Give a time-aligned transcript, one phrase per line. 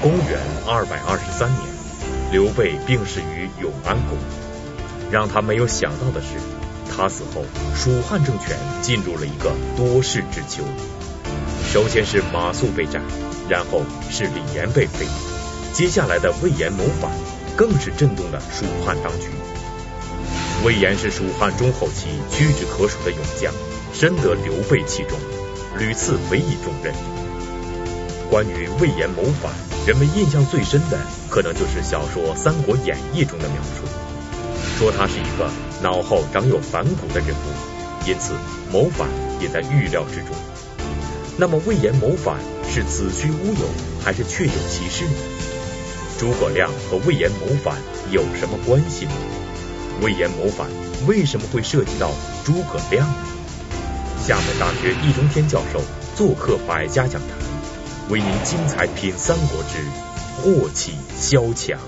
[0.00, 1.60] 公元二百二十三年，
[2.30, 4.16] 刘备病逝于永安宫。
[5.10, 6.28] 让他没有想到的是，
[6.88, 10.62] 他死后，蜀汉政权进入了一个多事之秋。
[11.72, 13.02] 首先是马谡被斩，
[13.48, 15.04] 然后是李严被废，
[15.72, 17.10] 接下来的魏延谋反，
[17.56, 19.30] 更是震动了蜀汉当局。
[20.64, 23.52] 魏延是蜀汉中后期屈指可数的勇将，
[23.92, 25.18] 深得刘备器重，
[25.76, 26.94] 屡次委以重任。
[28.30, 29.50] 关于魏延谋反，
[29.88, 30.98] 人们印象最深的，
[31.30, 33.88] 可能就是小说《三国演义》中的描述，
[34.78, 35.50] 说他是一个
[35.82, 38.34] 脑后长有反骨的人物，因此
[38.70, 39.08] 谋反
[39.40, 40.36] 也在预料之中。
[41.38, 42.36] 那么魏延谋反
[42.70, 43.66] 是子虚乌有，
[44.04, 45.12] 还是确有其事呢？
[46.18, 47.74] 诸葛亮和魏延谋反
[48.10, 49.12] 有什么关系呢？
[50.02, 50.68] 魏延谋反
[51.06, 52.10] 为什么会涉及到
[52.44, 53.14] 诸葛亮呢？
[54.22, 55.80] 厦门大学易中天教授
[56.14, 57.47] 做客百家讲坛。
[58.10, 59.84] 为您精彩品《三国志》，
[60.62, 61.78] 祸起萧墙。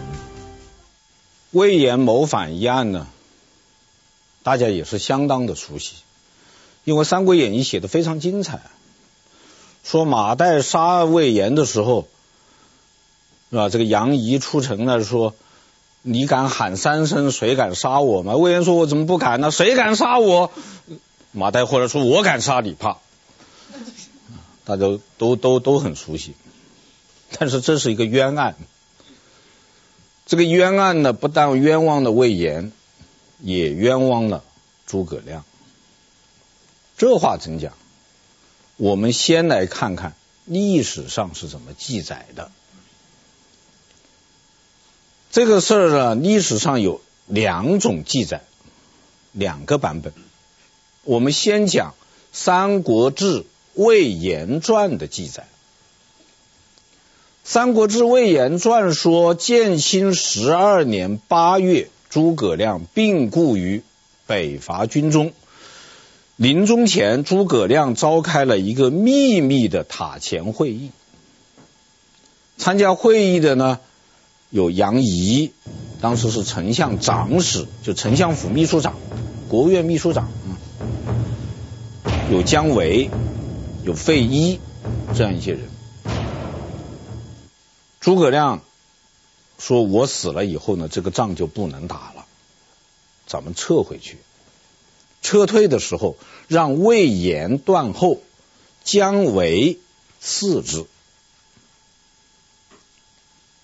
[1.51, 3.07] 魏延谋反一案呢，
[4.43, 5.95] 大家也是相当的熟悉，
[6.85, 8.61] 因为《三国演义》写的非常精彩。
[9.83, 12.07] 说马岱杀魏延的时候，
[13.51, 13.71] 是吧？
[13.71, 15.35] 这个杨仪出城了，说
[16.03, 19.51] ：“你敢喊三声，谁敢杀我吗？”魏延说：“我怎么不敢呢？
[19.51, 20.53] 谁敢杀我？”
[21.33, 22.99] 马岱或者说：“我敢杀你，怕。”
[24.71, 26.37] 大家都都都都很熟悉，
[27.37, 28.55] 但是这是一个冤案。
[30.27, 32.71] 这个冤案呢，不但冤枉了魏延，
[33.41, 34.45] 也冤枉了
[34.87, 35.45] 诸葛亮。
[36.97, 37.73] 这话怎讲？
[38.77, 42.53] 我们先来看看历史上是怎么记载的。
[45.33, 48.45] 这个事儿呢，历史上有两种记载，
[49.33, 50.13] 两个版本。
[51.03, 51.91] 我们先讲
[52.31, 53.41] 《三国志》。
[53.81, 55.45] 魏延传的记载，
[57.45, 63.83] 《三国志·魏延传》说，建兴十二年八月，诸葛亮病故于
[64.27, 65.33] 北伐军中。
[66.37, 70.91] 临终前，诸葛亮召开了一个秘密的塔前会议。
[72.59, 73.81] 参加会议的呢，
[74.51, 75.53] 有杨仪，
[76.03, 78.97] 当时是丞相长史，就丞相府秘书长、
[79.49, 80.31] 国务院秘书长，
[82.31, 83.09] 有姜维。
[83.83, 84.61] 有费祎
[85.15, 85.71] 这样一些人，
[87.99, 88.61] 诸葛亮
[89.59, 92.27] 说：“我死了以后呢，这个仗就不能打了，
[93.27, 94.19] 咱们撤回去。
[95.23, 98.19] 撤退的时候，让魏延断后，
[98.85, 99.79] 姜维
[100.21, 100.85] 次之。”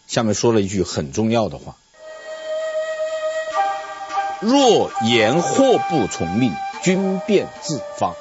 [0.08, 1.76] 下面说了一句很重要的话
[4.40, 8.14] ：“若延或不从命，军便自发。”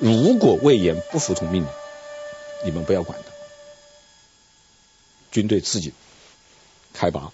[0.00, 1.70] 如果魏延不服从命令，
[2.64, 3.30] 你们不要管他，
[5.32, 5.92] 军队自己
[6.92, 7.32] 开拔。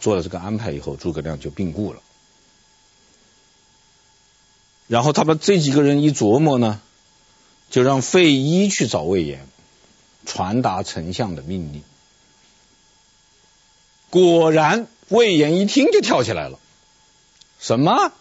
[0.00, 2.02] 做了这个安排以后，诸葛亮就病故了。
[4.86, 6.80] 然后他们这几个人一琢磨呢，
[7.70, 9.48] 就让费祎去找魏延，
[10.26, 11.82] 传达丞相的命令。
[14.10, 16.58] 果然，魏延一听就跳起来了，
[17.58, 18.12] 什么？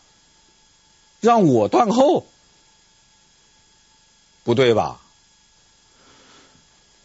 [1.24, 2.26] 让我断后，
[4.44, 5.00] 不对吧？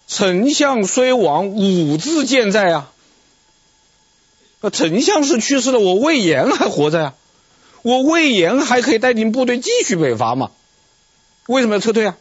[0.09, 2.93] 丞相虽亡，吾自健在啊。
[4.61, 7.15] 那丞相是去世了，我魏延还活着呀、啊。
[7.83, 10.51] 我魏延还可以带领部队继续北伐嘛？
[11.47, 12.17] 为什么要撤退啊？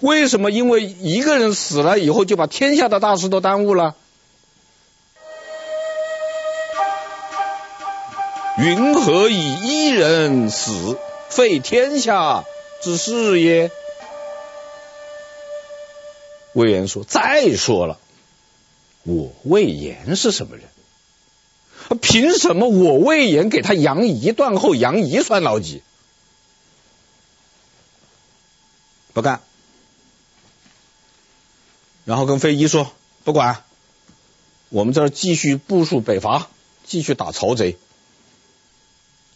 [0.00, 3.96] 为什么因为一个人死了以后，就把天下的大事都耽误了？
[8.58, 10.98] 云何以一人死，
[11.30, 12.44] 废天下
[12.82, 13.70] 之事也？
[16.52, 17.98] 魏延说：“再说了，
[19.04, 20.66] 我魏延是什么人？
[22.02, 24.74] 凭什么我魏延给他杨仪断后？
[24.74, 25.82] 杨仪算老几？
[29.14, 29.40] 不干。
[32.04, 32.92] 然后跟费禕说：
[33.24, 33.64] 不管，
[34.68, 36.50] 我们这儿继续部署北伐，
[36.84, 37.78] 继续打曹贼。”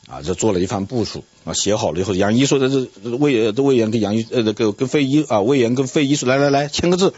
[0.06, 7.12] 啊，这做了一番部署啊，写好了以后，杨仪说的这魏这魏延跟杨仪呃，那个跟费祎啊，魏延跟费祎说，来来来，签个字。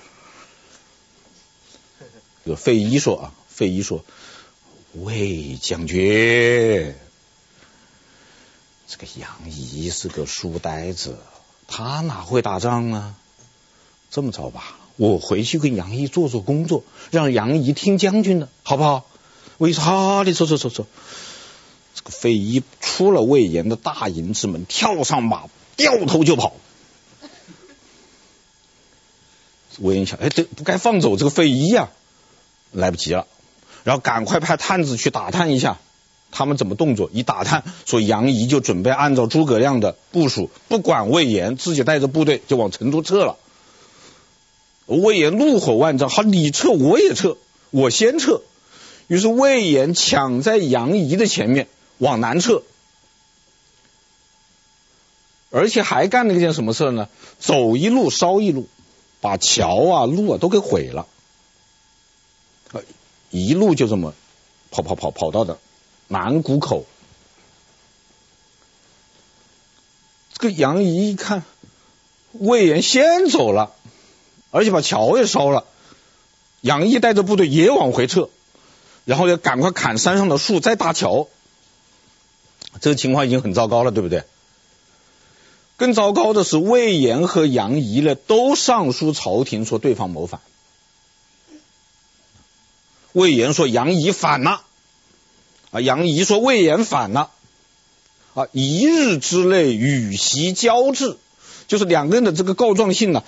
[2.44, 4.04] 这个费祎说啊，费祎说，
[4.94, 6.94] 魏将军，
[8.86, 11.18] 这个杨仪是个书呆子，
[11.66, 13.14] 他哪会打仗呢？
[14.10, 19.04] 这么着吧，我回去跟杨仪做做工作，让杨仪听将军的，好不好？
[19.58, 20.86] 魏说好，你走走走走。
[22.08, 25.44] 费祎出了魏延的大营之门，跳上马，
[25.76, 26.54] 掉头就跑。
[29.78, 31.90] 魏延想，哎，这不该放走这个费祎呀，
[32.72, 33.26] 来不及了，
[33.84, 35.78] 然后赶快派探子去打探一下，
[36.32, 37.10] 他们怎么动作？
[37.12, 43.36] 一打探，说杨仪就准备按照诸葛亮的部署，不管魏延，自己带着部队就往成都撤了。
[44.86, 47.36] 魏延怒火万丈，好，你撤我也撤，
[47.70, 48.40] 我先撤。
[49.06, 51.68] 于是魏延抢在杨仪的前面
[51.98, 52.62] 往南撤，
[55.50, 57.08] 而且还干了一件什么事呢？
[57.38, 58.68] 走一路烧一路，
[59.20, 61.06] 把桥啊路啊都给毁了。
[63.30, 64.14] 一路就这么
[64.70, 65.58] 跑跑跑跑到的
[66.06, 66.86] 南谷口。
[70.32, 71.42] 这个杨仪一看，
[72.32, 73.74] 魏延先走了。
[74.50, 75.66] 而且把桥也烧了，
[76.62, 78.30] 杨仪带着部队也往回撤，
[79.04, 81.28] 然后要赶快砍山上的树，再搭桥。
[82.80, 84.24] 这个情况已经很糟糕了，对不对？
[85.76, 90.40] 更糟糕的是，魏延和杨仪呢都上书朝廷说对方谋反。
[93.12, 94.62] 魏延说杨仪反了，
[95.70, 97.30] 啊，杨仪说魏延反了，
[98.34, 101.16] 啊，一日之内羽檄交至，
[101.68, 103.24] 就是两个人的这个告状信呢。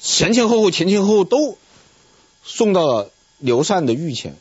[0.00, 1.56] 前前后后，前前后后都
[2.44, 4.36] 送到了刘禅的御前。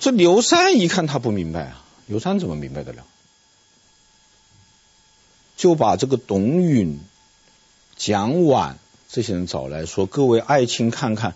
[0.00, 3.04] 这刘禅一看，他不明白啊，刘禅怎么明白得了？
[5.58, 7.00] 就把这个董允、
[7.96, 8.76] 蒋琬
[9.10, 11.34] 这些人找来说：“各位爱卿，看看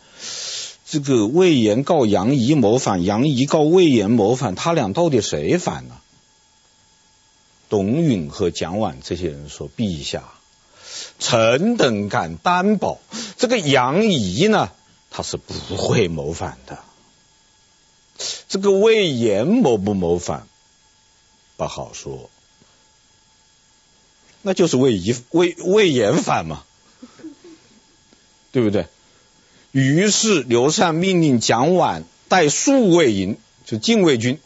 [0.86, 5.96] 这个魏延告杨仪谋反，杨仪告魏延谋反，他俩到底谁反呢？”
[7.68, 10.24] 董允和蒋琬这些人说：“陛下。”
[11.18, 12.98] 臣等敢担保，
[13.36, 14.70] 这个杨仪呢，
[15.10, 16.78] 他是不会谋反的。
[18.48, 20.46] 这个魏延谋不谋反，
[21.56, 22.28] 不好说。
[24.42, 26.64] 那就是魏延魏魏延反嘛，
[28.50, 28.86] 对不对？
[29.70, 34.38] 于是刘禅命令蒋琬带数卫营，就禁卫军，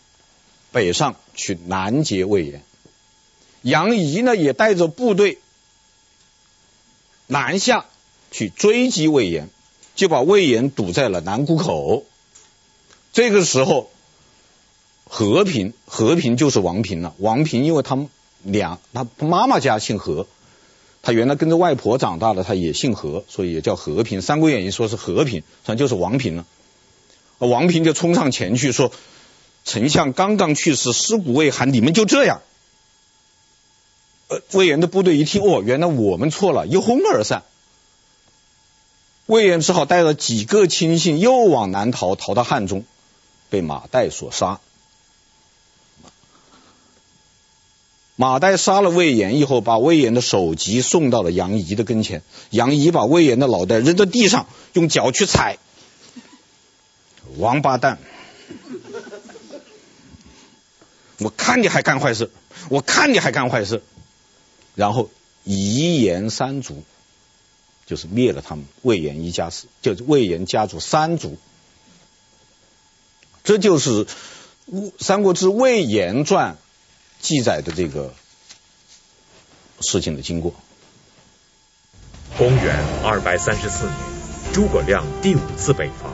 [0.71, 2.63] 北上去拦截魏延。
[3.63, 5.39] 杨仪呢，也带着部队。
[7.29, 7.87] 南下
[8.31, 9.49] 去追击魏延，
[9.97, 12.05] 就把魏延堵在了南谷口。
[13.13, 13.91] 这个时候，
[15.03, 17.17] 和平和平就是王平了。
[17.19, 18.09] 王平因为他们
[18.47, 20.27] 们俩，他妈妈家姓何，
[21.03, 24.21] 他原来跟着外婆长大的，他也姓何，所以也叫和平。
[24.23, 26.47] 《三国演义》说是和平，实际上就是王平了。
[27.39, 28.91] 王平就冲上前去说
[29.65, 32.41] ：“丞相刚刚去世，尸骨未寒，你们就这样。”
[34.29, 37.43] 呃，魏延的部队一听，哦，原来我们错了，一哄而散。
[39.27, 42.85] 魏延只好带了几个亲信又往南逃，逃到汉中，
[43.51, 44.61] 被马岱所杀。
[48.17, 52.23] 马岱杀了魏延以后，把魏延的首级送到了杨仪的跟前。
[52.51, 55.59] 杨仪把魏延的脑袋扔在地上，用脚去踩。
[57.37, 57.99] 王八蛋！
[61.19, 62.31] 我看你还干坏事！
[62.71, 63.83] 我看你还干坏事！
[64.75, 65.11] 然后
[65.45, 66.85] 夷延三族，
[67.85, 71.37] 就是灭了他们魏延一家子，就是魏延家族三族。
[73.45, 74.05] 这就是
[74.99, 76.55] 《三国志·魏延传》
[77.27, 78.15] 记载的这个
[79.81, 80.55] 事情的经过。
[82.39, 83.97] 公元二百三十四年，
[84.53, 86.09] 诸葛亮第五次北伐，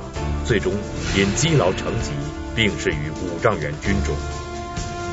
[0.46, 0.72] 最终
[1.14, 2.12] 因积劳成疾，
[2.56, 4.16] 病逝于五丈原军中。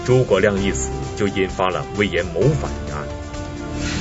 [0.06, 0.88] 诸葛亮一死，
[1.18, 3.06] 就引发了魏延谋反一案。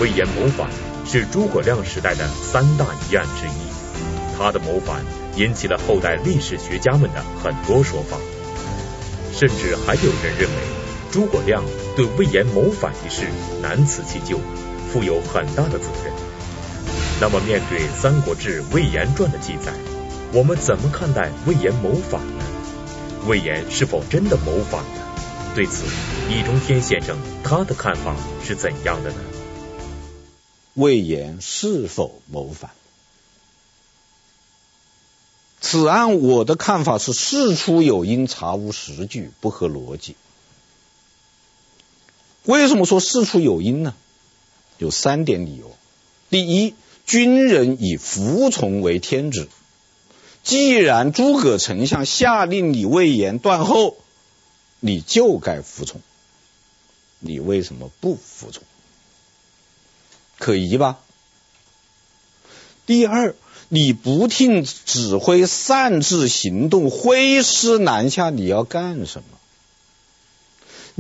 [0.00, 0.71] 魏延谋反
[1.05, 8.17] 是诸葛亮时代的三大疑案之一，他的谋反引起了后代历史学家们的很多说法，
[9.33, 10.57] 甚至还有人认为
[11.11, 11.64] 诸葛亮
[11.99, 13.26] 对魏延谋反一事
[13.61, 14.38] 难辞其咎，
[14.93, 16.14] 负有很大的责任。
[17.21, 19.73] 那么，面对《三国志·魏延传》的记载，
[20.33, 22.45] 我们怎么看待魏延谋反呢？
[23.26, 25.00] 魏延是否真的谋反呢？
[25.57, 25.87] 对此，
[26.31, 28.14] 易中天先生他的看法
[28.45, 29.17] 是怎样的呢？
[30.75, 32.71] 魏延是否谋反？
[35.61, 40.14] 此案我的看法是事出有因，查无实据，不合逻辑。
[42.49, 43.93] 为什么说事出有因呢？
[44.78, 45.76] 有三点理由。
[46.31, 46.75] 第一，
[47.05, 49.49] 军人以服从为天职。
[50.43, 53.99] 既然诸葛丞相下令你魏延断后，
[54.81, 56.00] 你就该服从。
[57.19, 58.62] 你为什么不服从？
[60.38, 61.00] 可疑吧？
[62.87, 63.35] 第二，
[63.69, 69.38] 你不听指挥，擅自行动，挥师南下，你要干什么？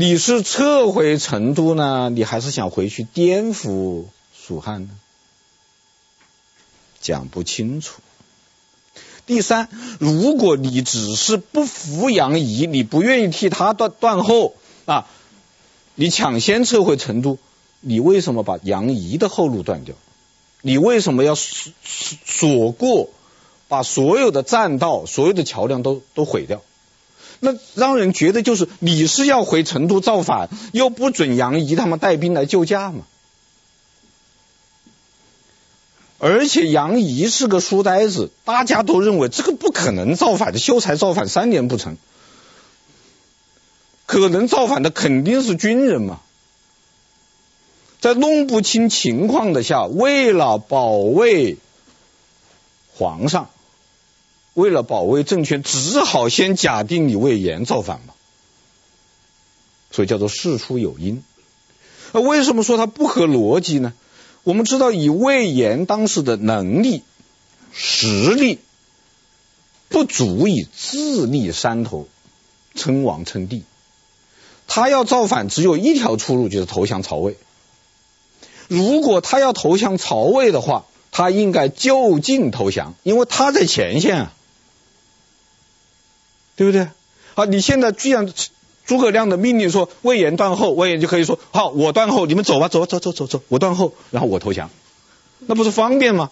[0.00, 4.90] 你是撤回成都呢，你还是想回去颠覆蜀汉呢？
[7.00, 8.00] 讲不清楚。
[9.26, 14.54] 第三，如果你只是不服杨仪，你不愿意替他断断后
[14.86, 15.08] 啊，
[15.96, 17.38] 你抢先撤回成都，
[17.80, 19.96] 你为什么把杨仪的后路断掉？
[20.62, 21.72] 你为什么要锁
[22.24, 23.10] 锁过，
[23.66, 26.62] 把所有的栈道、所有的桥梁都都毁掉？
[27.40, 33.04] 那让人觉得就是你是要回成都造反，又不准杨仪他们带兵来救驾嘛？
[36.20, 41.96] 而且杨仪是个书呆子，大家都认为这个不可能造反的，秀才造反三年不成，
[44.04, 46.18] 可能造反的肯定是军人嘛。
[48.00, 51.56] 在弄不清情况的下，为了保卫
[52.96, 53.50] 皇上，
[54.58, 58.14] 为了保卫政权，只好先假定你魏延造反嘛。
[59.92, 61.22] 所以叫做事出有因。
[62.12, 63.92] 那为什么说它不合逻辑呢？
[64.42, 67.04] 我们知道，以魏延当时的能力、
[67.72, 68.58] 实力，
[69.88, 72.08] 不足以自立山头，
[72.74, 73.62] 称王称帝。
[74.66, 77.36] 他要造反，只有一条出路，就是投降曹魏。
[78.66, 84.34] 如果他要投降曹魏的话，他应该就近投降，因为他在前线啊，
[86.58, 86.88] 对不对？
[87.34, 88.30] 好，你现在居然。
[88.88, 94.70] 诸葛亮的命令说：“魏延断后，魏延就可以说：‘好，我断后，你们走吧，走走走走走，我断后，然后我投降，
[95.40, 96.30] 那不是方便吗？’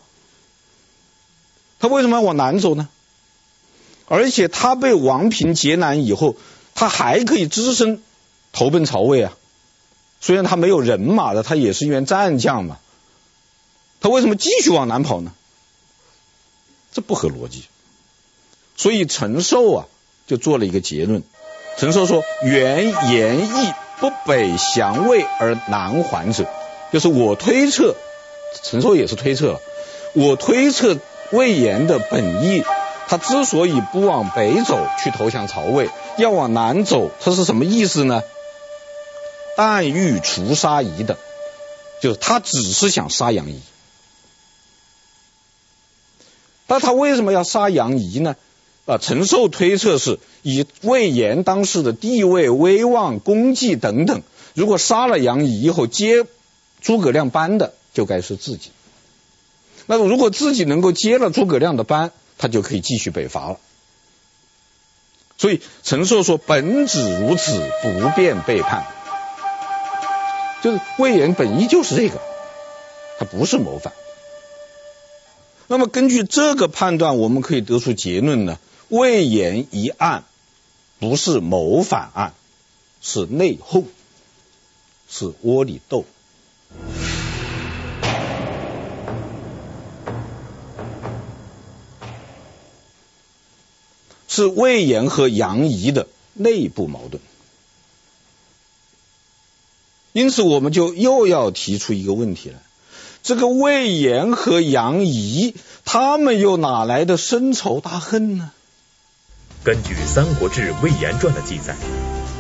[1.79, 2.89] 他为什么要往南走呢？
[4.07, 6.35] 而且他被王平劫难以后，
[6.75, 8.03] 他还可以只身
[8.53, 9.37] 投奔曹魏啊。
[10.23, 12.79] 虽然他没有人马的，他也是一员战将嘛。
[14.01, 15.35] 他为什么继续往南跑呢？
[16.91, 17.65] 这不合逻辑。
[18.77, 19.87] 所以陈寿啊，
[20.27, 21.23] 就做了一个结论。”
[21.79, 26.47] 陈寿说：“原言意不北降魏而南还者，
[26.91, 27.95] 就是我推测，
[28.63, 29.61] 陈寿也是推测了，
[30.15, 30.97] 我推测
[31.33, 32.65] 魏延的本意，
[33.09, 38.23] 他之所以不往北走去投降曹魏，要往南走，他是什么意思呢？
[39.55, 41.19] 但欲除杀仪的，
[42.01, 43.61] 就是他只是想杀杨仪，
[46.67, 48.35] 但他为什么要杀杨仪呢？”
[48.87, 54.23] 啊，陈寿推测是以魏延当时的地位、威望、功绩等等，
[54.55, 56.25] 如果杀了杨仪以后接
[56.81, 58.71] 诸葛亮班的，就该是自己。
[59.87, 63.59] 那如果自己能够接了诸葛亮的班，他就可以继续北伐了。
[65.37, 68.87] 所以陈寿说：“本旨如此，不便背叛。”
[70.63, 72.21] 就是魏延本意就是这个，
[73.19, 73.93] 他不是谋反。
[75.67, 78.59] 那么根据这个判断，我们可以得出结论呢？
[78.89, 80.25] 魏延一案
[81.01, 82.35] 不是谋反案，
[83.01, 83.85] 是内讧，
[85.09, 86.05] 是窝里斗，
[94.29, 97.21] 是魏延和杨仪的内部矛盾。
[100.13, 102.63] 因此，我们就又要提出一个问题来：
[103.25, 108.53] 这个魏延和杨仪，他们又哪来的深仇大恨呢？
[109.67, 111.75] 根据《三国志·魏延传》的记载，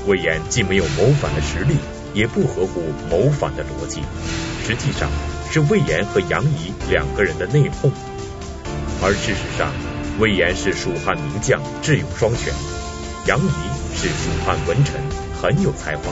[0.07, 1.75] 魏延既没有谋反的实力，
[2.15, 2.81] 也不合乎
[3.11, 4.01] 谋反的逻辑。
[4.65, 5.11] 实际上
[5.51, 7.91] 是魏延和杨仪两个人的内讧。
[9.03, 9.73] 而事实上，
[10.21, 12.55] 魏延是蜀汉名将，智勇双全；
[13.27, 13.51] 杨仪
[13.97, 15.01] 是蜀汉文臣，
[15.43, 16.05] 很有才华。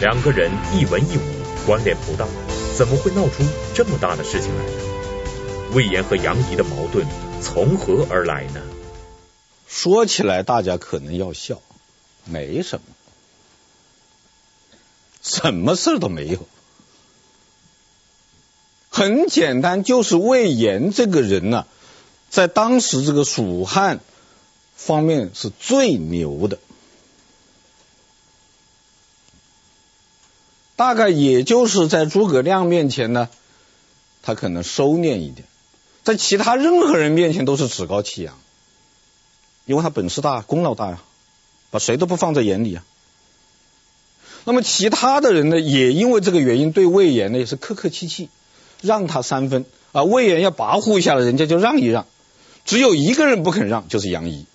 [0.00, 1.20] 两个人一文一武，
[1.64, 2.26] 关联不大，
[2.76, 4.64] 怎么会闹出这么大的事情来？
[5.76, 7.06] 魏延和杨仪的矛盾
[7.40, 8.60] 从何而来呢？
[9.74, 11.62] 说起来，大家可能要笑，
[12.26, 12.84] 没什么，
[15.22, 16.46] 什么事都没有，
[18.90, 21.66] 很简单，就是魏延这个人呢、
[22.28, 24.00] 在当时这个蜀汉
[24.76, 26.58] 方面是最牛的，
[30.76, 33.30] 大概也就是在诸葛亮面前呢，
[34.22, 35.48] 他可能收敛一点，
[36.04, 38.38] 在其他任何人面前都是趾高气扬。
[39.64, 41.02] 因为他本事大，功劳大呀，
[41.70, 42.84] 把谁都不放在眼里啊。
[44.44, 48.28] 那么其他的人呢，也因为这个原因，对魏延呢也是客客气气，
[48.80, 50.02] 让他三分啊。
[50.02, 52.06] 魏延要跋扈一下了，人家就让一让。
[52.64, 54.46] 只有一个人不肯让，就是杨仪。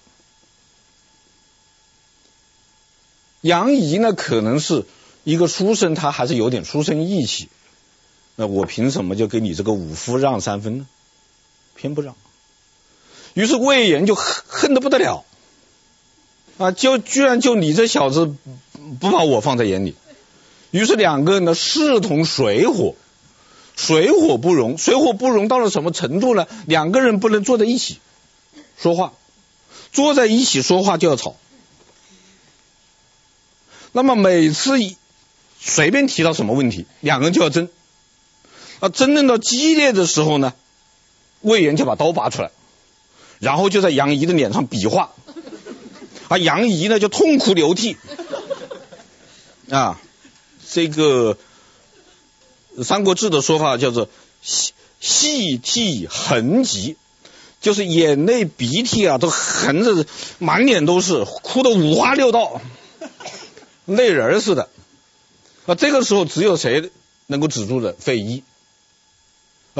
[3.40, 4.86] 杨仪呢，可能是
[5.24, 7.48] 一个书生，他还是有点书生义气。
[8.36, 10.88] 那我凭什么就给你这个武夫让三分呢？
[11.76, 12.16] 偏不让。
[13.38, 15.24] 于是魏延就恨恨得不得了，
[16.58, 18.34] 啊，就居然就你这小子
[19.00, 19.94] 不把我放在眼里，
[20.72, 22.96] 于是两个人呢势同水火，
[23.76, 26.48] 水火不容，水火不容到了什么程度呢？
[26.66, 28.00] 两个人不能坐在一起，
[28.76, 29.14] 说话，
[29.92, 31.36] 坐在一起说话就要吵。
[33.92, 34.80] 那么每次
[35.60, 37.70] 随便提到什么问题，两个人就要争。
[38.80, 40.56] 啊，争论到激烈的时候呢，
[41.42, 42.50] 魏延就把刀拔出来，
[43.40, 45.12] 然后就在杨仪的脸上比划，
[46.28, 47.98] 啊，杨仪呢就痛哭流涕。
[49.70, 50.00] 啊，
[50.72, 51.38] 这个
[52.84, 54.10] 《三国志》的说法叫做
[54.42, 56.96] 细细涕横疾，
[57.62, 60.06] 就是眼泪鼻涕啊都横着，
[60.40, 62.62] 满脸都是，哭得五花六道，
[63.86, 64.70] 泪人似的。
[65.66, 66.92] 啊，这个时候只有谁
[67.26, 67.94] 能够止住的？
[67.94, 68.44] 费祎。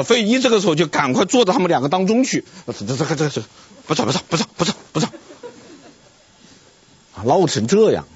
[0.04, 2.44] 费祎这个时候就赶快坐到他们两个当中去。
[2.66, 3.42] 这这这这这，
[3.86, 5.08] 不吵不吵不吵不吵不吵，
[7.14, 8.06] 啊，闹成这样。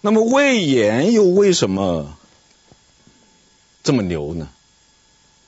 [0.00, 2.16] 那么魏延又为什么
[3.82, 4.48] 这么牛呢？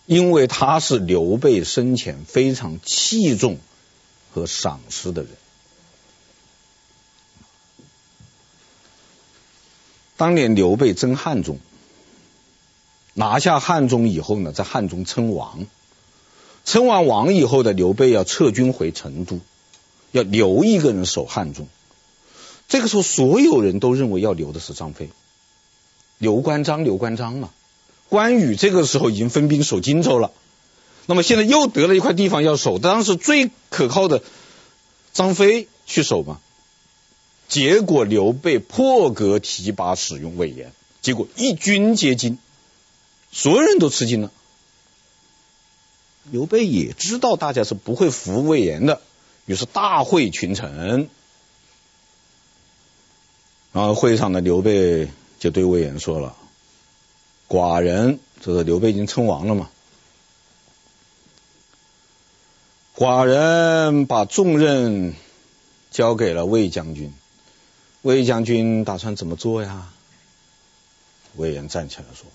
[0.04, 3.58] 因为他是刘备生前非常器重
[4.34, 5.30] 和赏识的人。
[10.22, 11.58] 当年刘备征汉中，
[13.12, 15.66] 拿下汉中以后呢，在汉中称王，
[16.64, 19.40] 称完王以后的刘备要撤军回成都，
[20.12, 21.66] 要留一个人守汉中。
[22.68, 25.10] 这个时候，所有人都认为要留的是张飞，
[26.18, 27.50] 刘关张，刘关张嘛。
[28.08, 30.30] 关羽这个时候已经分兵守荆州了，
[31.06, 34.22] 那么现在又得了一块地方要守，当时最可靠的
[35.12, 36.38] 张飞去守嘛。
[37.48, 42.38] 结果刘备破格提拔使用魏延，结果一军皆惊，
[43.30, 44.32] 所有人都吃惊了。
[46.30, 49.00] 刘备也知道大家是不会服魏延的，
[49.44, 51.08] 于是大会群臣。
[53.72, 55.08] 然后会上的刘备
[55.38, 56.36] 就对魏延说了
[57.48, 59.70] ：“寡人，这个刘备已经称王了嘛，
[62.94, 65.14] 寡人把重任
[65.90, 67.14] 交给了魏将军，
[68.02, 69.88] 魏将军打算怎么做呀？”
[71.36, 72.26] 魏延站起来说：“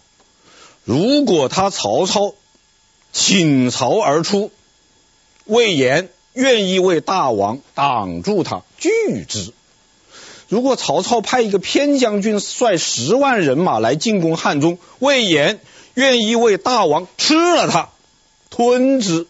[0.84, 2.34] 如果他曹操
[3.13, 4.51] 倾巢而出，
[5.45, 8.89] 魏延愿意为大王挡住他，拒
[9.25, 9.53] 之。”
[10.49, 15.60] 如果曹操派一个偏将军率十万人马来进攻汉中，魏延
[15.93, 17.89] 愿意为大王吃了他，
[18.49, 19.27] 吞之。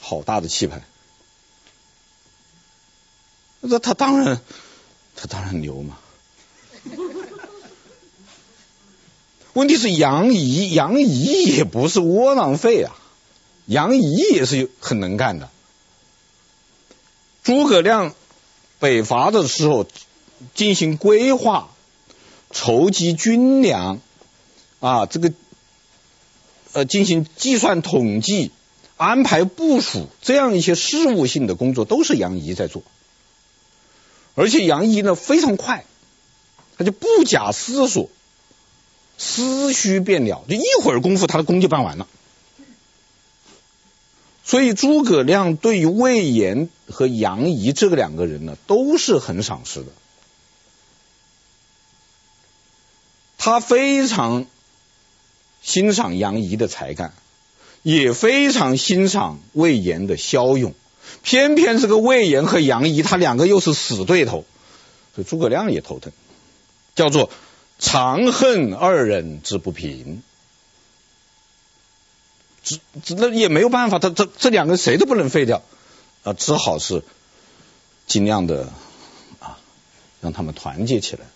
[0.00, 0.82] 好大的气派！
[3.62, 4.40] 那他当然，
[5.16, 5.98] 他当然牛嘛。
[9.54, 12.94] 问题是杨仪，杨仪也不是窝囊废啊，
[13.64, 15.48] 杨仪也是很能干的。
[17.42, 18.14] 诸葛亮。
[18.78, 19.86] 北伐的时候
[20.56, 21.70] 进行规划、
[22.50, 24.00] 筹集军粮
[24.80, 25.32] 啊，这个
[26.72, 28.50] 呃进行计算统计、
[28.96, 32.82] 安排部署这样一些事务性的工作，都是杨仪在做。
[34.34, 35.84] 而且杨仪呢非常快，
[36.78, 38.08] 他就不假思索、
[39.18, 42.06] 思绪变了，就一会儿功夫他的工就办完了。
[44.44, 49.92] 所以诸葛亮对于魏延和杨仪这个两个人呢，都是很赏识的。
[53.38, 54.46] 他非常
[55.62, 57.14] 欣赏杨仪的才干，
[57.82, 60.74] 也非常欣赏魏延的骁勇。
[61.22, 64.44] 偏偏这个魏延和杨仪，他两个又是死对头，
[65.14, 66.12] 所以诸葛亮也头疼，
[66.94, 67.30] 叫做
[67.78, 70.22] 长恨二人之不平。
[72.62, 75.62] 只只那也没有办法，他这这两个谁都不能废掉
[76.22, 77.02] 啊，只好是
[78.06, 78.68] 尽量的
[79.40, 79.58] 啊
[80.20, 81.26] 让他们团结起来。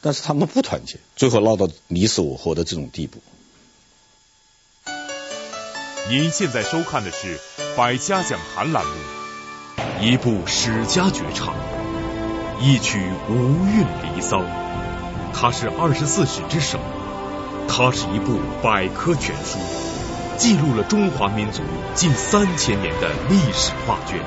[0.00, 3.20] 但是他们不团结，最后闹到你死我活的这种地步。
[6.08, 7.36] 您现在收看的是
[7.76, 8.92] 《百家讲坛》栏目，
[10.00, 11.52] 一部史家绝唱，
[12.60, 13.34] 一曲无
[13.66, 14.40] 韵离骚，
[15.34, 16.78] 它是二十四史之首。
[17.66, 19.58] 它是一部百科全书，
[20.38, 21.60] 记录了中华民族
[21.96, 24.20] 近三千年的历史画卷。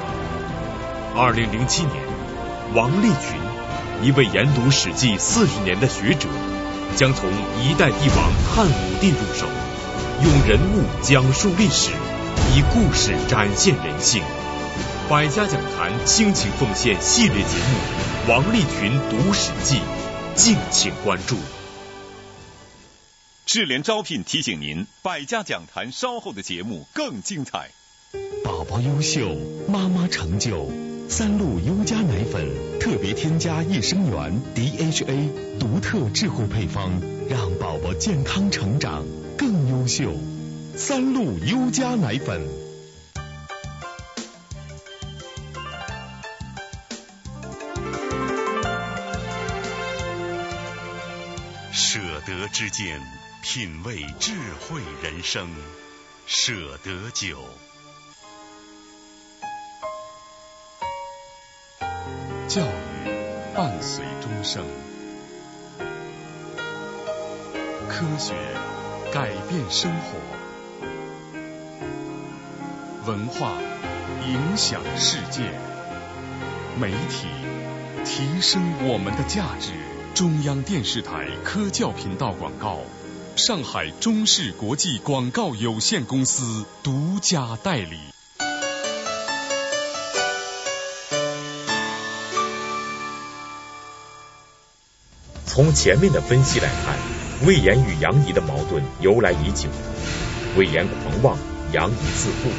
[1.16, 1.96] 二零零七年，
[2.76, 3.40] 王立群，
[4.04, 6.28] 一位研读《史记》四十年的学者，
[6.98, 7.30] 将从
[7.62, 9.48] 一代帝王汉武帝入手，
[10.22, 11.92] 用人物讲述历史，
[12.54, 14.22] 以故事展现人性。
[15.10, 19.78] 百家讲坛倾情奉献系列节目《王立群读史记》，
[20.36, 21.38] 敬请关注。
[23.46, 27.70] 智联招聘提醒您，百家讲坛稍后的节目更精彩。
[28.44, 29.38] 宝宝优秀，
[29.70, 30.70] 妈妈成就，
[31.08, 32.46] 三鹿优佳奶粉
[32.82, 39.06] 特别添加益生元 DHA，独特智慧配方，让宝宝健康成长
[39.40, 40.14] 更优秀。
[40.76, 42.46] 三鹿优佳奶粉。
[51.72, 53.00] 舍得之间，
[53.42, 54.34] 品味智
[54.68, 55.48] 慧人生。
[56.26, 57.40] 舍得酒。
[62.50, 64.66] 教育伴随终生，
[67.88, 68.34] 科学
[69.12, 70.20] 改变生活，
[73.12, 73.54] 文化
[74.28, 75.52] 影响世界，
[76.80, 77.28] 媒体
[78.06, 79.72] 提升我们的价值。
[80.14, 82.82] 中央电视台科教频道广告，
[83.36, 87.98] 上海中视国际广告有限公司独家代理。
[95.48, 96.96] 从前面的分析来看，
[97.48, 99.68] 魏延与杨仪的矛盾由来已久。
[100.56, 101.38] 魏延狂妄，
[101.74, 102.50] 杨仪自负，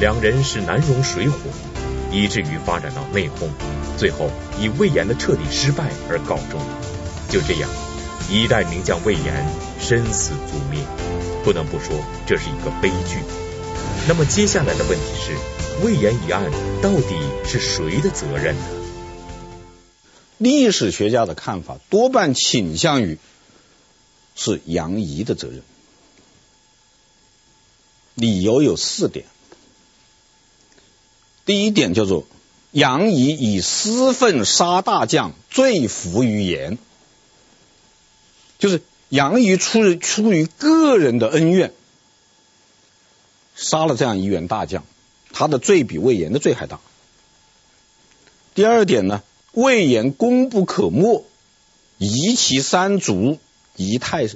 [0.00, 1.38] 两人是难容水火，
[2.10, 3.48] 以至于发展到内讧，
[3.96, 6.60] 最后以魏延的彻底失败而告终。
[7.28, 7.68] 就这样，
[8.30, 9.46] 一代名将魏延
[9.80, 10.80] 身死族灭，
[11.44, 11.96] 不能不说
[12.26, 13.18] 这是一个悲剧。
[14.06, 16.44] 那么接下来的问题是，魏延一案
[16.82, 18.62] 到底是谁的责任呢？
[20.38, 23.18] 历史学家的看法多半倾向于
[24.34, 25.62] 是杨仪的责任，
[28.14, 29.26] 理由有四点。
[31.44, 32.26] 第一点叫做
[32.70, 36.78] 杨仪以私愤杀大将，罪伏于言，
[38.58, 41.72] 就是杨仪出于出于个人的恩怨，
[43.54, 44.84] 杀了这样一员大将，
[45.32, 46.80] 他的罪比魏延的罪还大。
[48.54, 49.22] 第二点呢？
[49.52, 51.26] 魏延功不可没，
[51.98, 53.38] 夷其三族，
[53.88, 54.28] 一太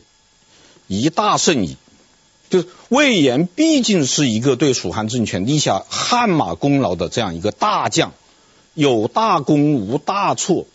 [0.86, 1.76] 一大胜矣。
[2.48, 8.12] 就是魏延毕竟是一个对蜀汉政权立下汗马功劳的这样一个大将，
[8.74, 10.66] 有大功无大错，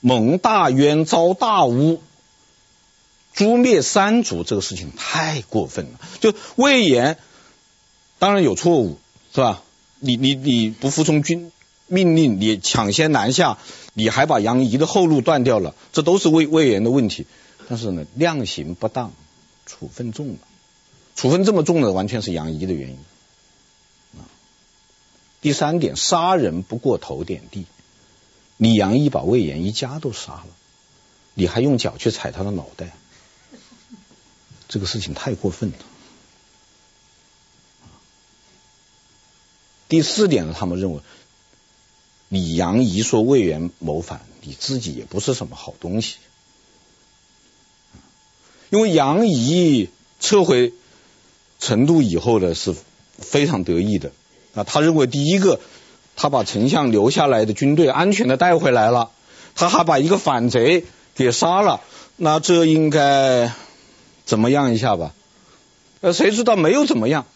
[0.00, 2.00] 蒙大冤遭大诬，
[3.34, 6.00] 诛灭三族这个事情太过分了。
[6.20, 7.18] 就魏延
[8.18, 8.98] 当然有错误，
[9.34, 9.62] 是吧？
[10.00, 11.50] 你你你不服从军。
[11.86, 13.58] 命令你抢先南下，
[13.92, 17.26] 你还把杨仪的后路断掉了，这都是魏魏延的问题。
[17.68, 19.12] 但是呢，量刑不当，
[19.66, 20.38] 处分重了，
[21.16, 22.98] 处分这么重的，完全是杨仪的原因。
[24.18, 24.24] 啊，
[25.40, 27.66] 第三点，杀人不过头点地，
[28.56, 30.46] 你杨仪把魏延一家都杀了，
[31.34, 32.94] 你还用脚去踩他的脑袋，
[34.68, 35.76] 这个事情太过分了。
[39.88, 41.00] 第四点呢，他们认为。
[42.30, 46.16] 你杨仪说魏延谋反，你自己也不是什么好东西，
[48.74, 50.72] 因为杨仪撤回
[51.60, 52.74] 成都以后呢，是
[53.16, 54.10] 非常得意的。
[54.56, 55.60] 啊，他认为第一个，
[56.16, 59.12] 他把丞相留下来的军队安全的带回来了，
[59.54, 60.84] 他还把一个反贼
[61.14, 61.82] 给杀了，
[62.16, 63.52] 那这应该
[64.24, 65.14] 怎么样一下吧？
[66.00, 67.26] 呃，谁知道没有怎么样，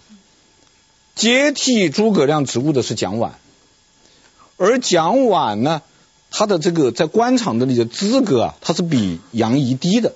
[1.14, 3.30] 接替诸葛亮职务的是蒋琬。
[4.56, 5.82] 而蒋琬呢，
[6.32, 10.14] 他的这个在官场的那个资格啊，他是比杨仪低的，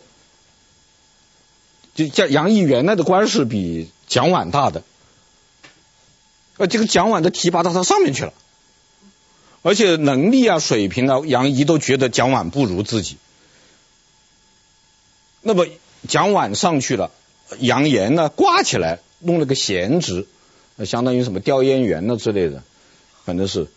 [1.94, 4.82] 就叫杨仪原来的官是比蒋琬大的，
[6.56, 8.32] 呃，这个蒋琬都提拔到他上面去了，
[9.62, 13.16] 而且能力啊、水平啊，杨仪都觉得蒋琬不如自己。
[15.40, 15.66] 那么
[16.08, 17.10] 蒋琬上去了，
[17.58, 20.26] 杨延呢挂起来，弄了个闲职，
[20.84, 22.62] 相当于什么调研员呢之类的，
[23.24, 23.68] 反正是。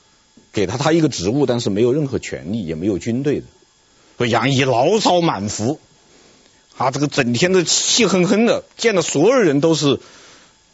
[0.51, 3.45] 给他他一个职务，但是没有任何权利，也没有军队的，
[4.17, 5.81] 所以杨仪牢骚满腹，
[6.77, 9.99] 啊，这个整天的气哼哼的，见了所有人都是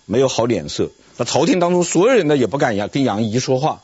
[0.05, 0.89] 没有好脸色。
[1.17, 3.81] 那朝廷当中所有人呢也不敢跟杨仪说话，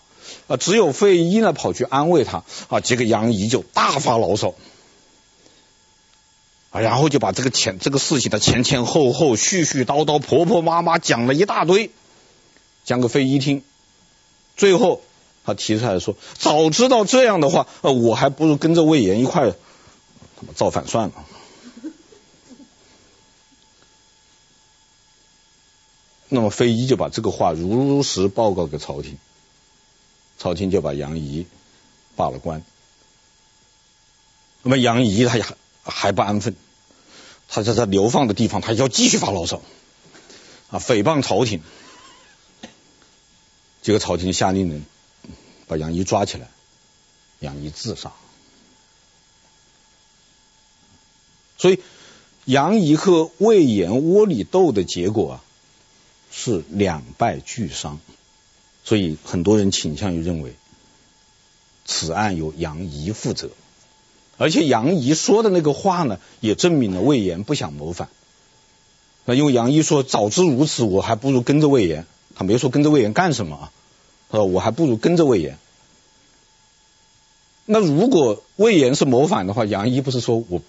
[0.47, 4.55] 啊，只有费祎呢跑去安慰他，啊，结果杨仪就大发牢骚，
[6.71, 11.91] 啊，然后就把这个前这个事情的前前后后、絮絮叨叨、婆婆妈妈讲了一大堆，
[12.83, 13.63] 讲给费祎听，
[14.55, 15.01] 最后。
[15.45, 19.53] 他提出来说：“早知道这样的话，呃，我还不如跟着魏延一块
[20.55, 21.13] 造反算了。”
[26.29, 29.17] 那么费禕就把这个话如实报告给朝廷，
[30.37, 31.45] 朝廷就把杨仪
[32.15, 32.63] 罢了官。
[34.63, 36.55] 那么杨仪他还还不安分，
[37.47, 39.61] 他在他流放的地方，他要继续发牢骚，
[40.69, 41.61] 啊，诽谤朝廷。
[43.81, 44.85] 这个朝廷下令呢。
[45.69, 46.47] 把杨仪抓起来，
[47.39, 48.13] 杨仪自杀。
[51.57, 51.81] 所以
[52.45, 55.43] 杨仪和魏延窝里斗的结果啊，
[56.37, 57.99] 是两败俱伤。
[58.83, 60.53] 所以很多人倾向于认为，
[61.83, 63.49] 此案由杨仪负责。
[64.37, 68.07] 而且杨仪说的那个话呢，也证明了魏延不想谋反。
[69.25, 73.71] 那因为杨仪说：“早知如此，我还不如跟着魏延。”他没说跟着魏延干什么啊？
[74.29, 75.57] 他说：“我还不如跟着魏延。”
[77.65, 80.61] 那如果魏延是谋反的话，杨仪不是说我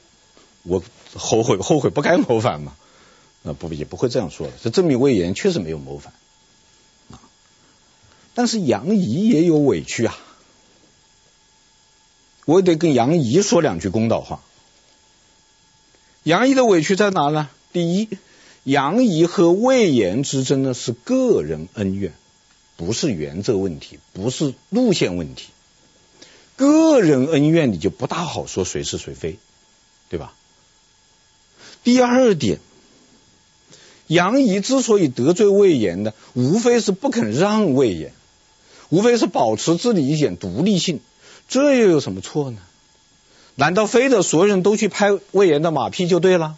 [0.64, 0.83] 我
[1.14, 2.74] 后悔后悔不该谋反吗？
[3.49, 4.53] 那不也不会这样说的。
[4.63, 6.13] 这证明魏延确实没有谋反
[7.11, 7.19] 啊。
[8.35, 10.15] 但是杨仪也有委屈啊，
[12.45, 14.43] 我也得跟杨仪说两句公道话。
[16.25, 17.49] 杨仪的委屈在哪呢？
[17.73, 18.09] 第一。
[18.65, 22.13] 杨仪和魏延之争呢，是个人恩怨，
[22.77, 25.49] 不是原则问题，不是路线问题。
[26.57, 29.39] 个人恩怨你就不大好说谁是谁非，
[30.11, 30.35] 对吧？
[31.83, 32.59] 第二点，
[34.09, 38.12] 杨仪之所以得罪魏延呢，无非是不肯让魏延，
[38.88, 41.01] 无非是保持自己一点独立性，
[41.49, 42.59] 这又有什么错呢？
[43.55, 46.57] 难道非得所有人都去拍魏延的马屁就对了？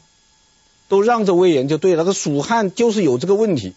[0.88, 3.74] 都让着魏延就对了，那蜀汉就是有这个问题，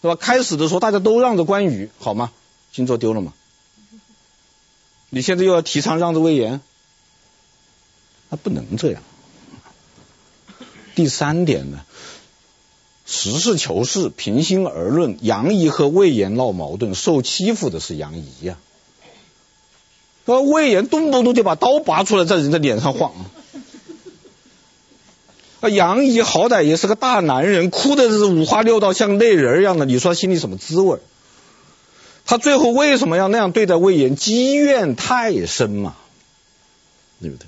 [0.00, 0.16] 是吧？
[0.16, 2.32] 开始的时候大家都让着关羽，好吗？
[2.72, 3.32] 荆州丢了吗？
[5.10, 6.60] 你现在又要提倡让着魏延，
[8.28, 9.02] 那不能这样。
[10.94, 11.84] 第三点呢，
[13.14, 18.56] 实事求是，平心而论，杨仪和魏延闹矛盾，受欺负的是杨仪呀。
[20.24, 23.12] 那魏延动不动就把刀拔出来在人家脸上晃。
[25.60, 29.84] 啊，杨仪好歹也是个大男人，哭的是五花六道，像泪人一样的。
[29.84, 30.98] 你说他心里什么滋味？
[32.24, 34.16] 他最后为什么要那样对待魏延？
[34.16, 35.96] 积怨太深嘛，
[37.20, 37.46] 对不对？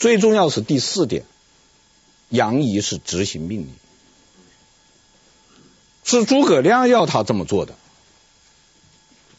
[0.00, 1.22] 最重要是第四点，
[2.28, 3.68] 杨仪是执行命令，
[6.06, 7.74] 是诸葛亮要他这么做的，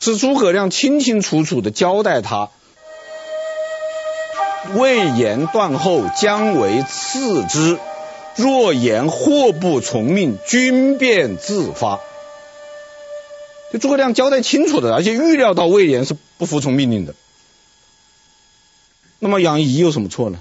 [0.01, 2.49] 是诸葛亮清清楚楚的交代他，
[4.75, 7.79] 魏延断后将为次之。
[8.35, 12.01] 若言祸不从命，军变自发。
[13.71, 17.15] 就诸葛亮交代清楚的，而且预料到魏延是不服从命令的。
[19.19, 20.39] 那么杨仪有什么错呢？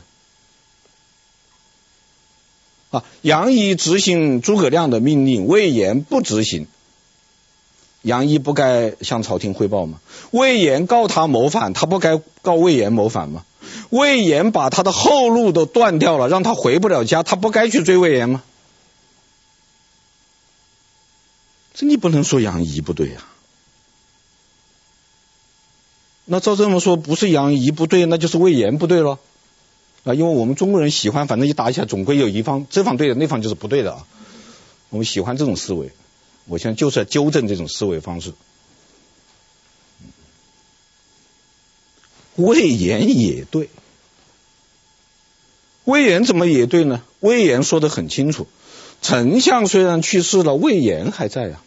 [3.23, 6.67] 杨仪执行诸葛亮的命令，魏延不执行。
[8.03, 10.01] 杨仪不该向朝廷汇报吗？
[10.31, 13.45] 魏延告他谋反，他不该告魏延谋反吗？
[13.91, 18.43] 魏延把他的后路都断掉了，让他回不了家，他不该去追魏延吗？
[21.75, 23.35] 这你不能说杨仪不对呀、啊。
[26.25, 29.19] 那照这么说，不是杨仪不对，那就是魏延不对了
[30.07, 30.15] 啊！
[30.15, 34.07] 因为我们中国人喜欢，反正一打起来，总归有一方这方对的，那方就是不对的啊。
[34.89, 35.91] 我们喜欢这种思维，
[36.45, 38.33] 我现在就是要纠正这种思维方式。
[42.37, 43.69] 魏延也对，
[45.85, 47.03] 魏延怎么也对呢？
[47.19, 48.47] 魏延说的很清楚，
[49.03, 51.63] 丞相虽然去世了，魏延还在啊。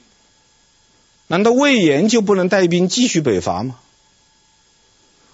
[1.27, 3.77] 难道魏延就不能带兵继续北伐吗？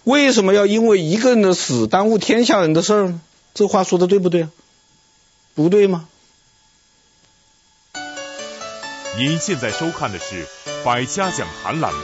[0.05, 3.21] 为什么要因为一个人的死耽误天下人的事儿呢？
[3.53, 4.49] 这话说的对不对啊？
[5.53, 6.07] 不对吗？
[9.17, 10.45] 您现在收看的是
[10.83, 11.99] 《百家讲坛》栏目。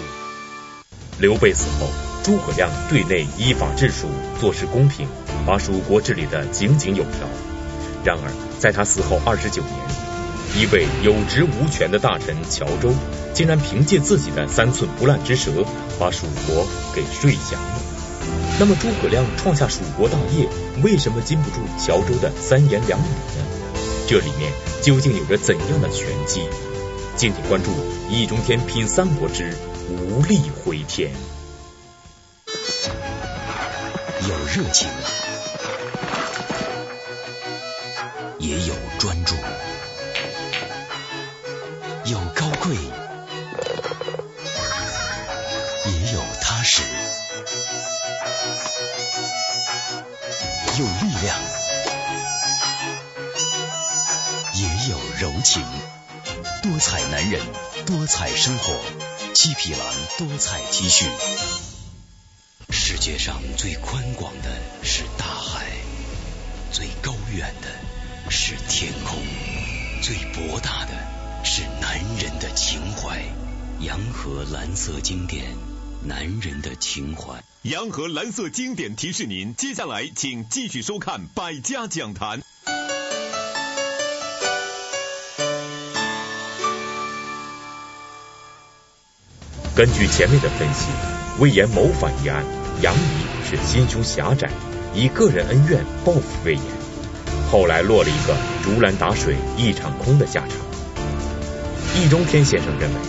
[1.19, 1.87] 刘备死后。
[2.23, 4.07] 诸葛亮对内依法治蜀，
[4.39, 5.07] 做事公平，
[5.43, 7.27] 把蜀国治理得井井有条。
[8.03, 9.75] 然而，在他死后二十九年，
[10.55, 12.93] 一位有职无权的大臣乔周，
[13.33, 15.65] 竟然凭借自己的三寸不烂之舌，
[15.99, 17.90] 把蜀国给睡降了。
[18.59, 20.47] 那么，诸葛亮创下蜀国大业，
[20.83, 23.43] 为什么经不住乔州的三言两语呢？
[24.07, 24.51] 这里面
[24.83, 26.41] 究竟有着怎样的玄机？
[27.15, 27.71] 敬请关注
[28.09, 29.55] 《易中天品三国之
[29.89, 31.09] 无力回天》。
[34.29, 34.87] 有热情，
[38.37, 39.20] 也有专
[46.51, 46.83] 踏实；
[50.77, 51.39] 有力量，
[54.55, 55.63] 也有柔情。
[56.61, 57.41] 多彩男人，
[57.85, 58.75] 多彩生活，
[59.33, 61.05] 七匹狼多彩 T 恤。
[62.69, 64.49] 世界上最宽广的
[64.83, 65.67] 是大海，
[66.73, 69.17] 最高远的是天空，
[70.03, 70.91] 最博大的
[71.45, 73.23] 是男人的情怀。
[73.79, 75.55] 洋河蓝色经典，
[76.03, 77.43] 男人的情怀。
[77.63, 82.39] 洋河蓝色经典提示您，接下来请继续收看《百家讲坛》。
[89.75, 90.87] 根据前面的分析，
[91.39, 92.43] 魏延谋反一案，
[92.81, 94.49] 杨仪是心胸狭窄，
[94.95, 96.63] 以个人恩怨报复魏延，
[97.51, 100.57] 后来落了一个竹篮打水一场空的下场。
[101.95, 102.99] 易中天先生认为，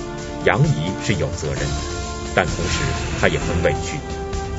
[0.45, 1.92] 杨仪是有责任的，
[2.35, 2.81] 但同时
[3.21, 3.99] 他也很委屈，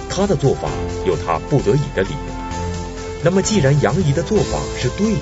[0.09, 0.69] 他的做法
[1.05, 2.33] 有他不得已的理由。
[3.23, 5.19] 那么，既然杨仪的做法是对的，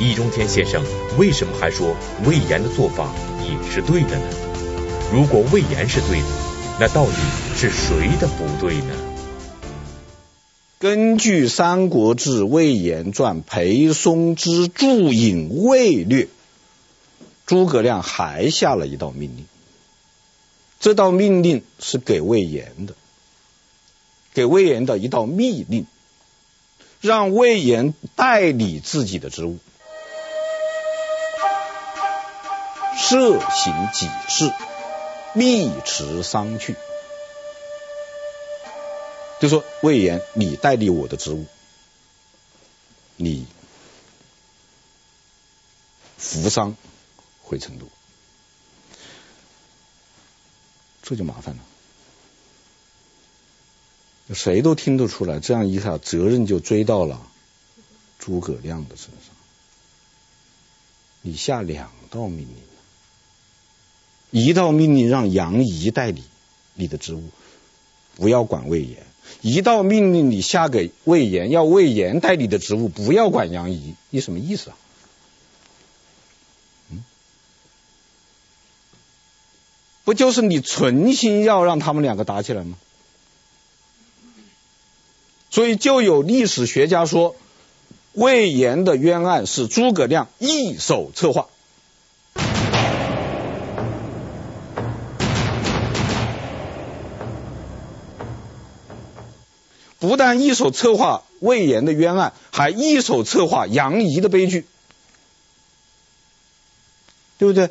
[0.00, 0.82] 易中天先生
[1.18, 4.24] 为什么还说魏延的做法也是对的呢？
[5.12, 6.26] 如果魏延是对的，
[6.80, 7.12] 那到底
[7.56, 8.94] 是谁的不对呢？
[10.78, 16.28] 根据《三国志·魏延传》，裴松之注引魏略。
[17.46, 19.44] 诸葛亮还下了一道命令，
[20.82, 22.94] 这道命令是给魏延的，
[24.34, 25.86] 给魏延的一道密令，
[27.00, 29.58] 让魏延代理自己的职务，
[32.98, 34.52] 设行己事，
[35.34, 36.74] 密持丧去。
[39.40, 41.46] 就说魏延，你代理我的职务，
[43.16, 43.46] 你
[46.18, 46.76] 扶丧。
[47.44, 47.86] 回成都，
[51.02, 51.62] 这就麻烦了。
[54.34, 57.20] 谁都听得出来，这样一下责任就追到了
[58.18, 59.34] 诸葛亮的身上。
[61.20, 62.56] 你下两道命令，
[64.30, 66.22] 一道命令让杨仪代理
[66.74, 67.30] 你的职务，
[68.16, 69.00] 不要管魏延；
[69.40, 73.94] 一道命令你下给魏延，要魏延代理的职务，不要管杨仪。
[74.10, 74.76] 你什么意思啊？
[80.04, 82.76] 不就是你存心要让他们两个打起来吗？
[85.50, 87.36] 所以就有历史学家说，
[88.14, 91.46] 魏延的冤案是诸葛亮一手策划。
[99.98, 104.66] 不但一手策划魏延的冤案，还一手策划杨仪的悲剧，
[107.38, 107.68] 对不对？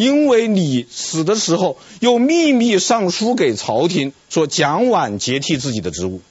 [0.00, 6.22] 因为你死的时候又秘密上书给朝廷，说蒋琬接替自己的职务，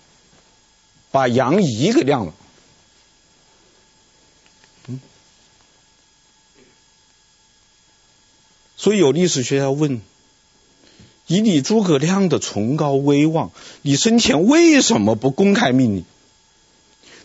[1.12, 2.34] 把杨仪给晾了。
[4.88, 5.00] 嗯，
[8.76, 10.02] 所以有历史学家问：
[11.28, 13.52] 以你诸葛亮的崇高威望，
[13.84, 16.06] 你生前为什么不公开命令？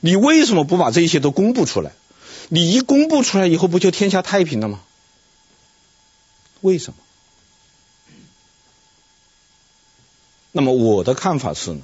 [0.00, 1.92] 你为什么不把这些都公布出来？
[2.50, 4.82] 你一公布出来以后，不就天下太平了吗？
[6.64, 6.98] 为什么？
[10.50, 11.82] 那么我的看法是呢，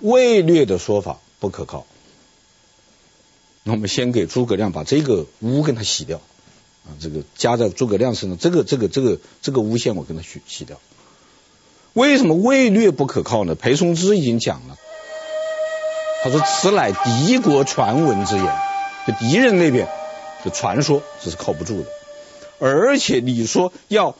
[0.00, 1.86] 魏略的说法不可靠。
[3.62, 6.18] 那我们先给诸葛亮把这个污跟他洗掉
[6.84, 10.78] 啊，这个加在诸葛亮身上，这个这个这个这个诬陷我跟他洗洗掉。
[11.94, 13.54] 为什么魏略不可靠呢？
[13.54, 14.76] 裴松之已经讲了，
[16.22, 18.58] 他说此乃敌国传闻之言，
[19.06, 19.88] 就敌人那边
[20.44, 21.88] 的传说，这是靠不住的。
[22.58, 24.16] 而且你说要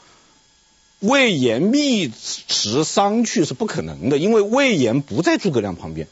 [1.01, 6.07] 魏延密持丧去是不可能的，因为魏延不在诸葛亮旁边，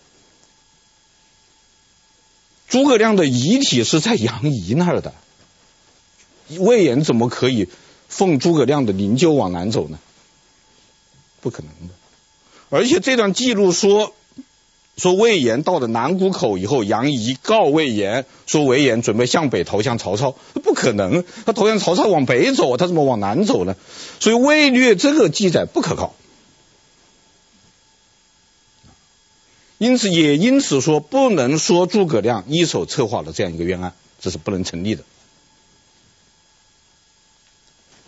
[2.69, 5.15] 诸葛亮的遗体是在杨仪那儿的，
[6.59, 7.69] 魏延怎么可以
[8.09, 9.99] 奉诸葛亮的灵柩往南走呢？
[11.41, 11.95] 不可能的。
[12.71, 14.15] 而且这段记录说。
[14.97, 23.77] 说魏延到了南谷口以后，杨仪告魏延说魏延准备向北投降曹操，不可能，他投降曹操往北走，他怎么往南走呢？
[24.21, 26.15] 所以魏略这个记载不可靠，
[29.77, 35.05] 因此也因此说不能说诸葛亮一手策划了这样一个冤案，这是不能成立的。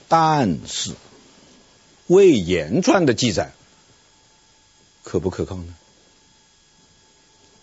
[0.08, 0.92] 但是
[2.06, 3.52] 魏延传的记载
[5.02, 5.74] 可不可靠呢？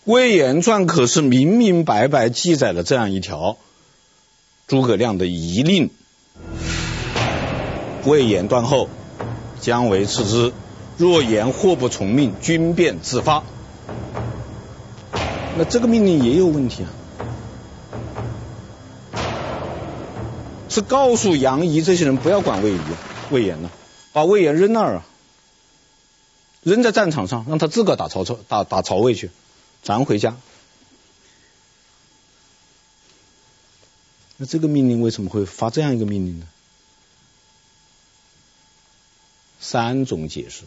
[0.05, 3.57] 魏延传可是明明白白记载了这样一条
[4.67, 5.89] 诸葛亮的遗令：
[8.05, 8.87] 魏延断后，
[9.59, 10.53] 姜维次之。
[10.97, 13.43] 若延或不从命，军便自发。
[15.57, 16.89] 那这个命令也有问题啊！
[20.69, 22.79] 是告诉杨仪这些人不要管魏延，
[23.31, 23.71] 魏延呢，
[24.13, 25.05] 把魏延扔那儿啊，
[26.63, 29.31] 扔在战场上，让他自个打曹操，打打曹魏去。
[29.85, 30.35] 咱回家，
[34.37, 36.47] 那这个命令为什么会发这样一个命令呢？
[39.59, 40.63] 三种解释。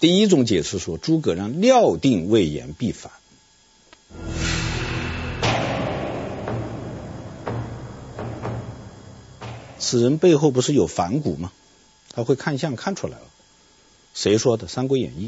[0.00, 3.12] 第一种解释说，诸葛亮料定魏延必反。
[9.78, 11.52] 此人背后不是有反骨吗？
[12.12, 13.26] 他会看相看出来了。
[14.14, 14.66] 谁说的？
[14.70, 15.26] 《三国演义》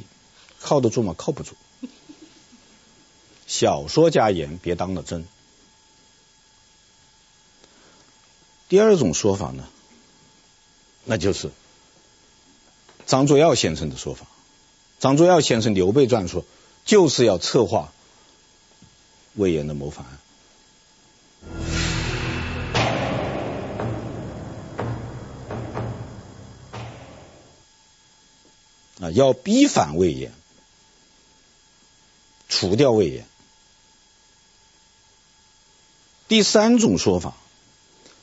[0.61, 1.15] 靠得住吗？
[1.17, 1.55] 靠不住。
[3.47, 5.27] 小说家言，别当了真。
[8.69, 9.67] 第二种说法呢，
[11.05, 11.51] 那就是
[13.07, 14.27] 张作耀先生的说法。
[14.99, 16.45] 张作耀先生《刘备传》说，
[16.85, 17.93] 就是要策划
[19.35, 20.19] 魏延的谋反案。
[29.01, 30.33] 啊，要逼反魏延，
[32.59, 33.25] 除掉魏延。
[36.27, 37.37] 第三种说法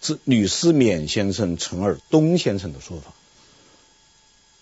[0.01, 3.13] 是吕思勉先生、陈尔东先生的说法，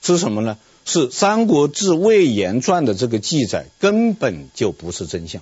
[0.04, 0.60] 是什么呢？
[0.86, 5.42] 是《三国志魏延传》的这个记载根本就不是真相。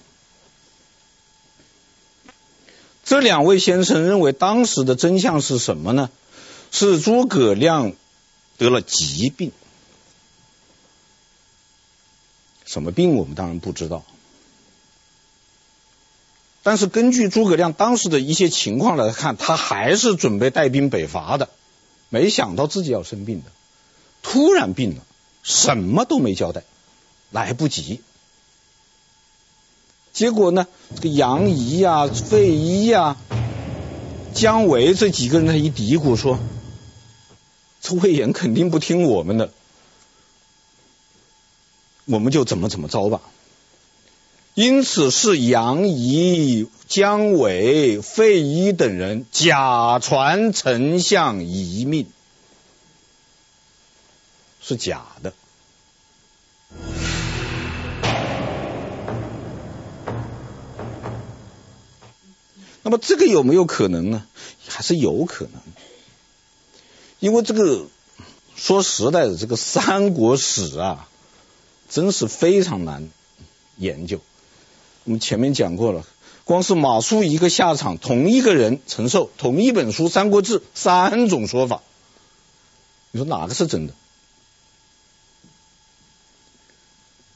[3.04, 6.10] 这两位先生认为当时的真相是什么呢？
[6.72, 7.92] 是诸葛亮
[8.58, 9.52] 得了疾病。
[12.64, 14.06] 什么病我们当然不知道，
[16.64, 21.50] 但是根据诸葛亮当时的一些情况来看，他还是准备带兵北伐的。
[22.10, 23.52] 没想到自己要生病的，
[24.22, 25.04] 突然病了。
[25.44, 26.62] 什么都没交代，
[27.32, 28.02] 来不及。
[30.14, 33.18] 结果呢，这个杨仪呀、费祎呀、
[34.36, 36.38] 姜维这几个人，他一嘀咕说
[37.82, 39.52] ：“这魏延肯定不听我们的，
[42.06, 43.22] 我们就怎么怎么着吧。”
[44.54, 52.08] 因此是杨仪、姜维、费祎等人假传丞相遗命。
[54.62, 55.34] 是假的。
[62.84, 64.26] 那么这个有没有可能呢？
[64.68, 65.62] 还是有可能，
[67.20, 67.88] 因为这个
[68.56, 71.08] 说实在的，这个三国史啊，
[71.90, 73.10] 真是非常难
[73.78, 74.20] 研究。
[75.04, 76.06] 我们前面讲过了，
[76.44, 81.82] 光是马谡一个下场，同一个人承受同一本书《三国志》三种说法，
[83.12, 83.94] 你说哪个是真的？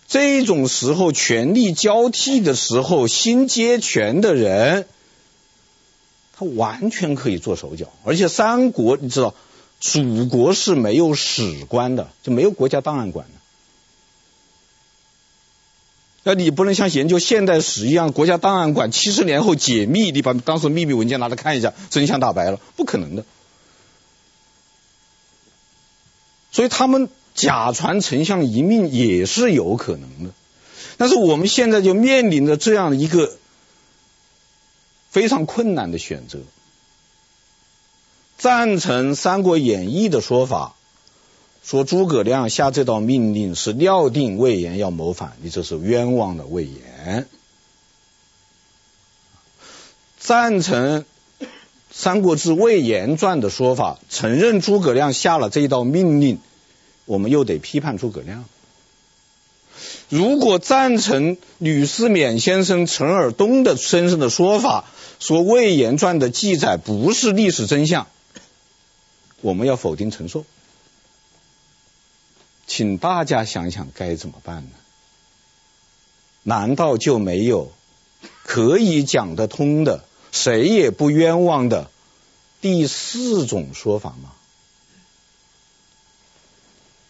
[0.08, 4.88] 这种时候权力交替的时候，新接权的人，
[6.38, 7.88] 他完全可以做手脚。
[8.04, 9.34] 而且三国你知道，
[9.82, 13.34] 蜀国是没有史官的，就没有国家档案馆的。
[16.26, 23.24] 那你不能像研究现代史一样，国家档案馆七十年后解密，你把当时秘密文件拿来看一下，真相大白了，不可能的。
[26.52, 27.08] 所以他们。
[27.36, 30.32] 假传丞相遗命也是有可能的，
[30.96, 33.38] 但是我们现在就面临着这样一个
[35.10, 36.40] 非常困难的选择：
[38.38, 40.75] 赞成《三国演义》的说法，
[41.66, 47.26] 说诸葛亮下这道命令是料定魏延要谋反，你这是冤枉了魏延；
[50.20, 51.04] 赞成
[51.90, 56.38] 《三国志魏延传》的说法，承认诸葛亮下了这一道命令。
[57.06, 58.46] 我们又得批判诸葛亮。
[60.10, 64.86] 如果赞成吕思勉先生、陈尔东的先生的说法，
[65.20, 68.06] 说《魏延传》的记载不是历史真相，
[69.42, 70.46] 我们要否定陈寿。
[72.68, 74.72] 请大家想想该怎么办呢？
[76.44, 77.72] 难道就没有
[78.44, 81.90] 可以讲得通的、谁也不冤枉的
[82.62, 84.32] 第四种说法吗？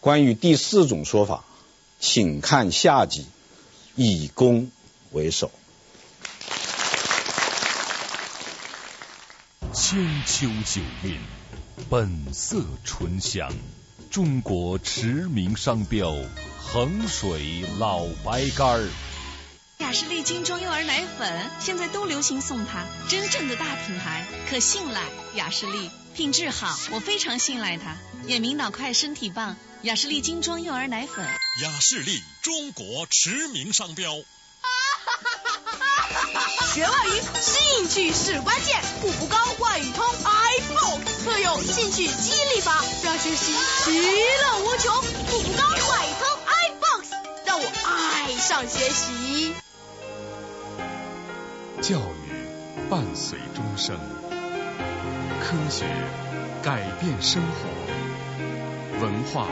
[0.00, 1.44] 关于第四种说法，
[1.98, 3.26] 请看下集，
[3.94, 4.70] 以攻
[5.10, 5.50] 为守。
[9.72, 11.18] 千秋九韵，
[11.90, 13.52] 本色醇香，
[14.10, 16.14] 中国驰名商标，
[16.62, 18.88] 衡水老白干儿。
[19.78, 25.02] 雅士利精装幼儿奶粉现在都流行送它，真正的大品牌，可信赖。
[25.34, 27.96] 雅士利品质好，我非常信赖它。
[28.26, 29.56] 眼明脑快，身体棒。
[29.82, 31.26] 雅士利精装幼儿奶粉，
[31.62, 34.14] 雅士利中国驰名商标。
[36.76, 37.10] 学外语，
[37.40, 38.78] 兴趣是关键。
[39.00, 44.94] 步步高外语通 iBook 特有兴趣激励法，让学习其乐无穷。
[45.24, 47.04] 步步高外语通 iBook
[47.46, 49.54] 让我爱上学习。
[51.80, 53.98] 教育伴随终生，
[55.40, 55.86] 科学
[56.62, 59.48] 改变生活，文化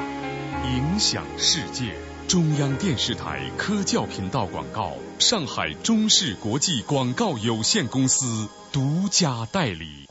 [0.64, 1.96] 影响世界。
[2.26, 10.08] 中央电视台科教频道广告，上海中视国际广告有限公司独家代理。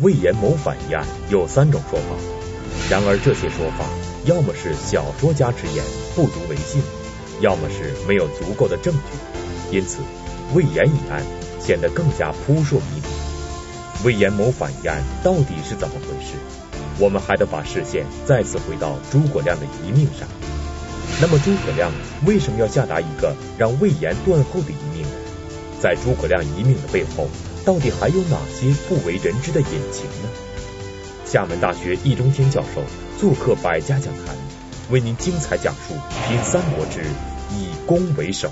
[0.00, 2.06] 魏延谋反一案有三种说法，
[2.88, 3.84] 然而这些说法
[4.24, 6.80] 要么是小说家之言，不足为信，
[7.40, 9.98] 要么是没有足够的证据，因此
[10.54, 11.20] 魏延一案
[11.60, 14.04] 显得更加扑朔迷离。
[14.04, 16.36] 魏延谋反一案到底是怎么回事？
[16.98, 20.28] 我们还得把视线再次回到诸葛亮的遗命上。
[21.18, 21.90] 那么诸葛亮
[22.26, 25.08] 为什么要下达一个让魏延断后的遗命呢？
[25.80, 27.28] 在诸葛亮遗命的背后，
[27.64, 30.28] 到底还有哪些不为人知的隐情呢？
[31.24, 32.82] 厦门大学易中天教授
[33.18, 34.36] 做客百家讲坛，
[34.90, 35.94] 为您精彩讲述
[36.28, 37.00] 《品三国之
[37.50, 38.48] 以攻为守》。